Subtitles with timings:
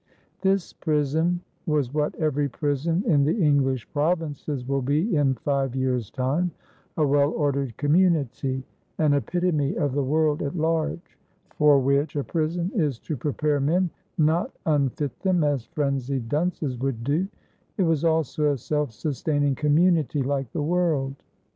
[0.41, 6.09] This prison was what every prison in the English provinces will be in five years'
[6.09, 6.49] time
[6.97, 8.63] a well ordered community,
[8.97, 11.19] an epitome of the world at large,
[11.51, 17.03] for which a prison is to prepare men, not unfit them as frenzied dunces would
[17.03, 17.27] do;
[17.77, 21.13] it was also a self sustaining community, like the world.